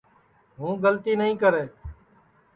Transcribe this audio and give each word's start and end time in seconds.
ہُوں 0.57 0.73
گلتی 0.83 1.13
نائی 1.19 1.33
کرے 1.41 1.63